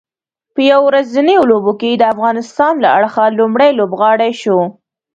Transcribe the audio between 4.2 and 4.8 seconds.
شو